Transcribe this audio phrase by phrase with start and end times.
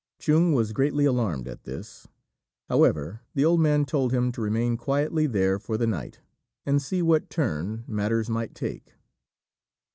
[0.17, 2.07] Chung was greatly alarmed at this;
[2.69, 6.21] however, the old man told him to remain quietly there for the night,
[6.65, 8.95] and see what turn matters might take.